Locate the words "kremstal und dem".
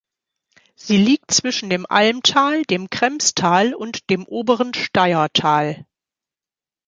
2.89-4.25